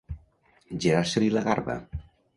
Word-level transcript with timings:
Girar-se-li 0.85 1.31
la 1.37 1.47
garba. 1.49 1.77